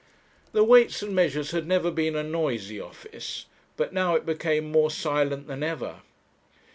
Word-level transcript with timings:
The 0.51 0.63
Weights 0.63 1.03
and 1.03 1.13
Measures 1.15 1.51
had 1.51 1.67
never 1.67 1.91
been 1.91 2.15
a 2.15 2.23
noisy 2.23 2.79
office; 2.79 3.45
but 3.77 3.93
now 3.93 4.15
it 4.15 4.25
became 4.25 4.71
more 4.71 4.89
silent 4.89 5.45
than 5.45 5.61
ever. 5.61 6.01